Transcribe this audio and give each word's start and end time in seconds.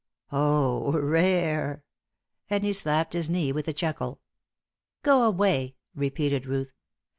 Oh, 0.31 0.93
rare." 0.93 1.83
And 2.49 2.63
he 2.63 2.73
slapped 2.73 3.13
his 3.13 3.29
knee 3.29 3.51
with 3.51 3.67
a 3.67 3.73
chuckle. 3.73 4.19
"Go 5.03 5.21
away," 5.27 5.75
repeated 5.93 6.47
Ruth. 6.47 6.71